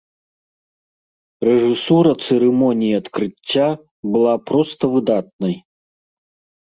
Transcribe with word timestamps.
Рэжысура 1.47 2.13
цырымоніі 2.23 2.95
адкрыцця 3.03 3.67
была 4.17 4.33
проста 4.51 4.83
выдатнай. 4.95 5.55